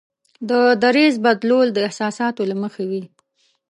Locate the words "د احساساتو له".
1.73-2.55